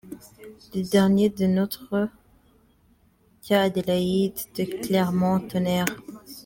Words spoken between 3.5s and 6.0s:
Adélaïde de Clermont-Tonnerre.